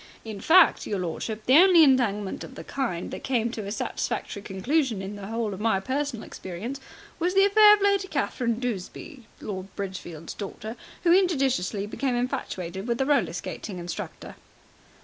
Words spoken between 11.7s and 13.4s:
became infatuated with a roller